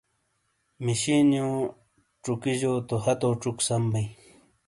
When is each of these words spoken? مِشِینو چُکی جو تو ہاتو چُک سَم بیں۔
مِشِینو 0.83 1.49
چُکی 2.23 2.53
جو 2.59 2.73
تو 2.87 2.95
ہاتو 3.03 3.29
چُک 3.41 3.57
سَم 3.67 3.83
بیں۔ 3.91 4.07